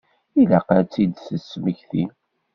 [0.41, 2.03] Ilaq ad tt-id-tesmekti.